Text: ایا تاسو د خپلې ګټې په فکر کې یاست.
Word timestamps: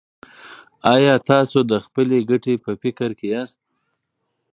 ایا 0.93 1.13
تاسو 1.29 1.59
د 1.71 1.73
خپلې 1.85 2.17
ګټې 2.29 2.53
په 2.65 2.71
فکر 2.81 3.09
کې 3.19 3.27
یاست. 3.33 3.59